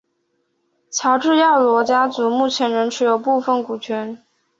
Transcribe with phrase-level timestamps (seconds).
[0.89, 4.25] 乔治亚罗家族目前仍持有部份股权。